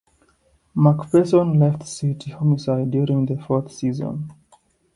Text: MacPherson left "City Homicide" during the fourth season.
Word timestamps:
MacPherson 0.75 1.59
left 1.59 1.85
"City 1.87 2.31
Homicide" 2.31 2.89
during 2.89 3.27
the 3.27 3.37
fourth 3.37 3.71
season. 3.71 4.31